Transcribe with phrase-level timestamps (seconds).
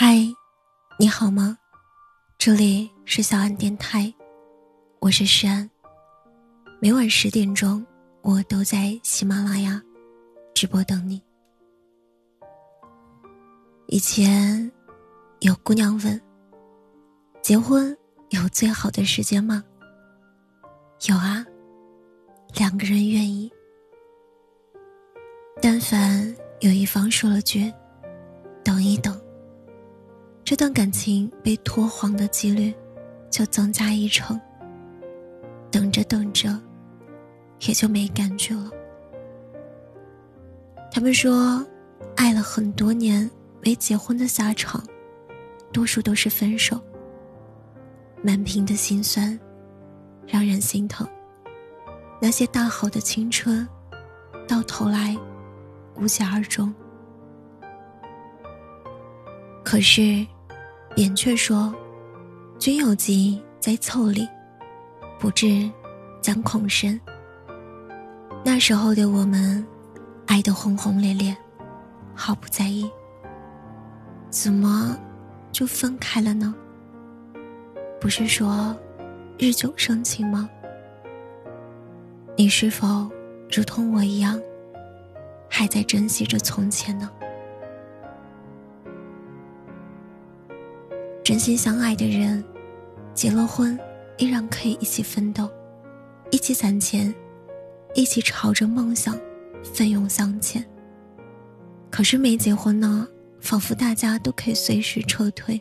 [0.00, 0.14] 嗨，
[0.96, 1.58] 你好吗？
[2.38, 4.14] 这里是小安电台，
[5.00, 5.68] 我是诗安。
[6.80, 7.84] 每晚十点钟，
[8.22, 9.82] 我都在喜马拉雅
[10.54, 11.20] 直播等你。
[13.88, 14.70] 以前
[15.40, 16.22] 有姑娘问：
[17.42, 17.98] 结婚
[18.30, 19.64] 有最好的时间吗？
[21.08, 21.44] 有啊，
[22.54, 23.50] 两个人愿意。
[25.60, 27.74] 但凡有一方说了句
[28.62, 29.12] “等一等”。
[30.48, 32.74] 这段感情被拖黄的几率
[33.28, 34.40] 就增加一成。
[35.70, 36.58] 等着等着，
[37.66, 38.70] 也就没感觉了。
[40.90, 41.62] 他们说，
[42.16, 43.30] 爱了很多年
[43.60, 44.82] 没结婚的下场，
[45.70, 46.80] 多数都是分手。
[48.22, 49.38] 满屏的心酸，
[50.26, 51.06] 让人心疼。
[52.22, 53.68] 那些大好的青春，
[54.46, 55.14] 到头来
[55.96, 56.74] 无疾而终。
[59.62, 60.26] 可是。
[60.94, 61.74] 扁鹊说
[62.58, 64.28] ：“君有疾在腠理，
[65.18, 65.70] 不治
[66.20, 67.00] 将恐深。”
[68.44, 69.64] 那时候的我们，
[70.26, 71.36] 爱得轰轰烈烈，
[72.14, 72.90] 毫不在意。
[74.30, 74.98] 怎么
[75.52, 76.54] 就分开了呢？
[78.00, 78.76] 不是说
[79.38, 80.48] 日久生情吗？
[82.36, 83.08] 你是否
[83.50, 84.40] 如同我一样，
[85.48, 87.10] 还在珍惜着从前呢？
[91.28, 92.42] 真心相爱的人，
[93.12, 93.78] 结了婚
[94.16, 95.46] 依然可以一起奋斗，
[96.30, 97.14] 一起攒钱，
[97.94, 99.14] 一起朝着梦想
[99.62, 100.64] 奋勇向前。
[101.90, 103.06] 可是没结婚呢，
[103.42, 105.60] 仿佛大家都可以随时撤退，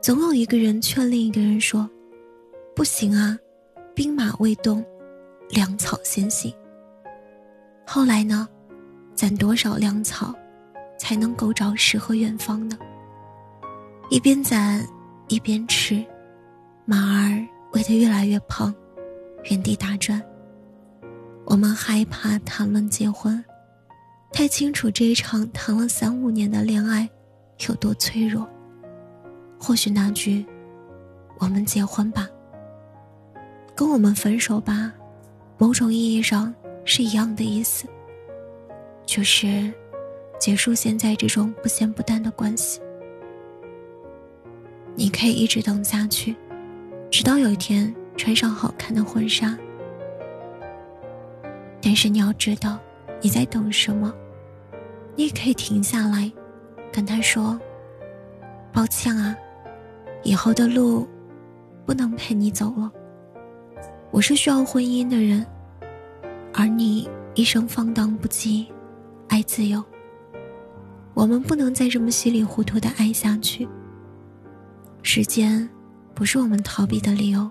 [0.00, 1.88] 总有一个人劝另一个人说
[2.74, 3.38] ：“不行啊，
[3.94, 4.84] 兵马未动，
[5.50, 6.52] 粮草先行。”
[7.86, 8.48] 后来呢，
[9.14, 10.34] 攒多少粮草，
[10.98, 12.76] 才能够找诗和远方呢？
[14.12, 14.86] 一边攒，
[15.28, 16.04] 一边吃，
[16.84, 18.72] 马儿喂得越来越胖，
[19.44, 20.22] 原地打转。
[21.46, 23.42] 我们害怕谈论结婚，
[24.30, 27.08] 太清楚这一场谈了三五年的恋爱
[27.66, 28.46] 有多脆弱。
[29.58, 30.44] 或许那句
[31.40, 32.28] “我们结婚吧”，
[33.74, 34.92] 跟我们分手吧，
[35.56, 36.54] 某种意义上
[36.84, 37.88] 是一样的意思，
[39.06, 39.72] 就是
[40.38, 42.78] 结束现在这种不咸不淡的关系。
[44.94, 46.36] 你可以一直等下去，
[47.10, 49.56] 直到有一天穿上好看的婚纱。
[51.80, 52.78] 但是你要知道
[53.20, 54.12] 你在等什么。
[55.14, 56.32] 你也可以停下来，
[56.90, 57.60] 跟他说
[58.72, 59.36] ：“抱歉啊，
[60.22, 61.06] 以后的路
[61.84, 62.90] 不能陪你走了。
[64.10, 65.44] 我是需要婚姻的人，
[66.54, 68.66] 而你一生放荡不羁，
[69.28, 69.84] 爱自由。
[71.12, 73.68] 我们不能再这么稀里糊涂的爱下去。”
[75.02, 75.68] 时间，
[76.14, 77.50] 不是我们逃避的理由。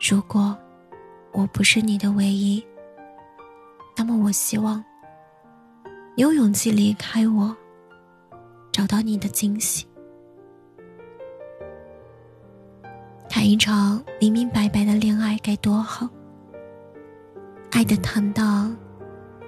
[0.00, 0.56] 如果
[1.32, 2.64] 我不是你的唯一，
[3.94, 4.82] 那么我希望
[6.14, 7.54] 你有勇气离开我，
[8.72, 9.86] 找到你的惊喜。
[13.28, 16.08] 谈一场明明白白的恋爱该多好！
[17.70, 18.74] 爱的坦荡，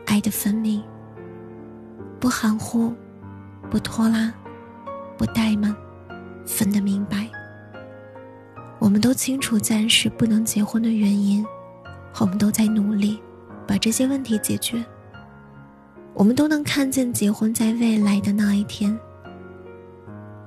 [0.04, 0.84] 爱的分明，
[2.20, 2.94] 不含糊，
[3.70, 4.32] 不拖拉，
[5.16, 5.74] 不怠慢。
[6.48, 7.28] 分得明白，
[8.78, 11.44] 我们都清楚暂时不能结婚的原因，
[12.19, 13.20] 我们都在努力
[13.66, 14.82] 把这些问题解决。
[16.14, 18.98] 我们都能看见结婚在未来的那一天。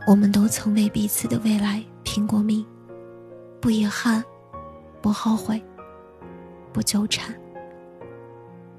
[0.08, 2.66] 我们都曾为彼此的未来拼过命，
[3.62, 4.24] 不遗憾，
[5.02, 5.64] 不后悔，
[6.74, 7.34] 不纠缠。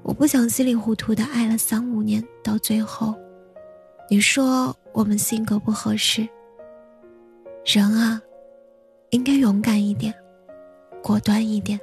[0.03, 3.15] 我不想稀里糊涂的爱了三五年，到最后，
[4.09, 6.27] 你说我们性格不合适。
[7.65, 8.21] 人啊，
[9.11, 10.13] 应该勇敢一点，
[11.01, 11.79] 果断一点。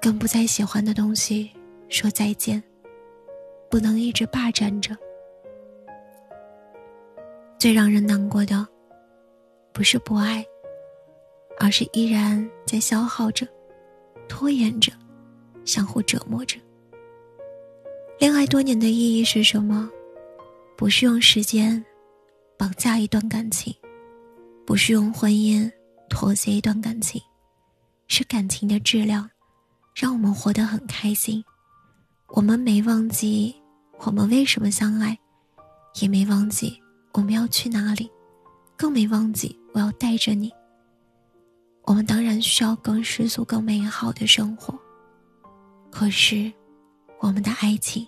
[0.00, 1.50] 跟不再喜欢的东西
[1.88, 2.62] 说再见，
[3.70, 4.94] 不能一直霸占着。
[7.58, 8.66] 最让人难过的，
[9.72, 10.44] 不是不爱，
[11.58, 13.48] 而是依然在消耗着、
[14.28, 14.92] 拖延着、
[15.64, 16.58] 相互折磨着。
[18.18, 19.90] 恋爱多年的意义是什么？
[20.76, 21.82] 不是用时间
[22.58, 23.74] 绑架一段感情。
[24.66, 25.70] 不是用婚姻
[26.08, 27.22] 妥协一段感情，
[28.08, 29.30] 是感情的质量，
[29.94, 31.42] 让我们活得很开心。
[32.30, 33.54] 我们没忘记
[34.00, 35.16] 我们为什么相爱，
[36.00, 36.76] 也没忘记
[37.12, 38.10] 我们要去哪里，
[38.76, 40.52] 更没忘记我要带着你。
[41.84, 44.76] 我们当然需要更世俗、更美好的生活，
[45.92, 46.52] 可是
[47.20, 48.04] 我们的爱情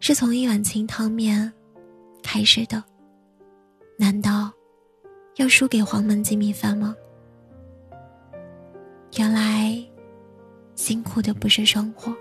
[0.00, 1.50] 是从一碗清汤面
[2.24, 2.82] 开始的。
[3.96, 4.52] 难道
[5.42, 6.94] 要输给黄焖鸡米饭吗？
[9.18, 9.76] 原来，
[10.76, 12.14] 辛苦的不是生活，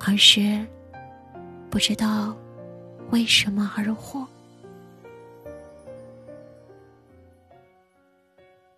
[0.00, 0.66] 而是
[1.70, 2.36] 不知道
[3.10, 4.26] 为什么而活。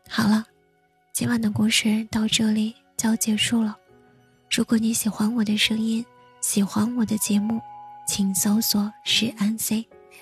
[0.06, 0.44] 好了，
[1.14, 3.74] 今晚的故事到这里就要结束了。
[4.50, 6.04] 如果你喜欢我的声音，
[6.42, 7.58] 喜欢我的节目，
[8.06, 9.88] 请搜索“是安 C”，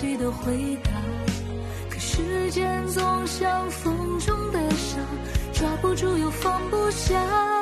[0.00, 0.90] 谁的回答。
[1.90, 5.00] 可时间总像风中的沙，
[5.52, 7.57] 抓不住又放不下。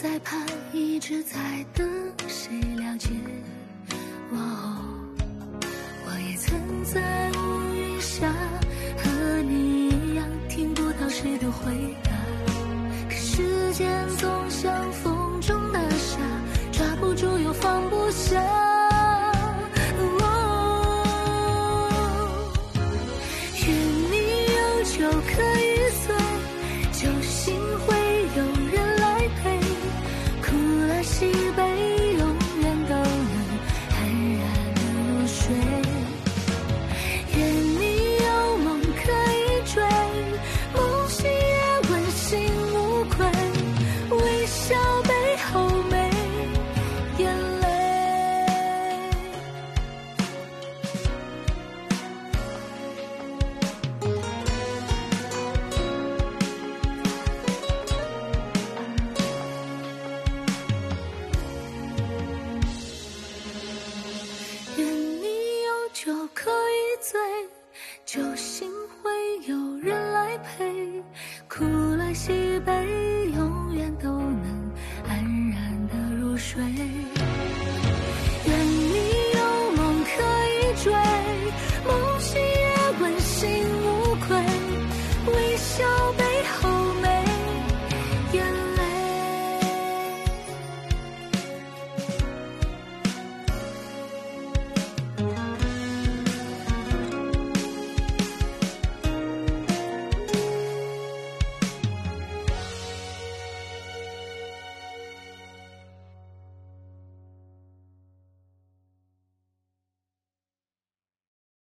[0.00, 0.40] 在盼，
[0.72, 1.36] 一直在
[1.74, 1.84] 等，
[2.28, 3.10] 谁了解？
[4.30, 4.78] 哦，
[6.06, 8.32] 我也曾在乌云下
[8.96, 12.07] 和你一样，听不到谁的回答。